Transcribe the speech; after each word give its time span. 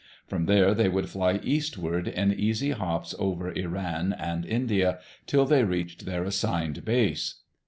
From 0.25 0.47
there 0.47 0.73
they 0.73 0.89
would 0.89 1.11
fly 1.11 1.39
eastward 1.43 2.07
in 2.07 2.33
easy 2.33 2.71
hops 2.71 3.13
over 3.19 3.51
Iran 3.53 4.13
and 4.13 4.47
India, 4.47 4.97
till 5.27 5.45
they 5.45 5.63
reached 5.63 6.05
their 6.07 6.23
assigned 6.23 6.83
base. 6.83 7.41